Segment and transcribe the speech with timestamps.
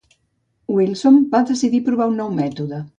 [0.77, 2.87] Wilson va decidir provar un nou mètode.